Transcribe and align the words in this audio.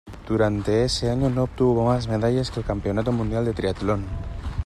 Durante 0.27 0.83
ese 0.83 1.11
año, 1.11 1.29
no 1.29 1.43
obtuvo 1.43 1.85
más 1.85 2.07
medallas 2.07 2.49
en 2.49 2.55
el 2.57 2.65
Campeonato 2.65 3.11
Mundial 3.11 3.45
de 3.45 3.53
Triatlón. 3.53 4.03